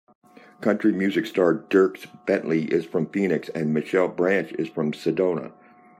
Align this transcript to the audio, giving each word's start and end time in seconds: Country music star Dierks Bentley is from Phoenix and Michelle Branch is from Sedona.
Country 0.61 0.91
music 0.91 1.27
star 1.27 1.53
Dierks 1.69 2.07
Bentley 2.25 2.63
is 2.63 2.85
from 2.85 3.05
Phoenix 3.11 3.49
and 3.49 3.71
Michelle 3.71 4.07
Branch 4.09 4.51
is 4.53 4.67
from 4.67 4.93
Sedona. 4.93 5.51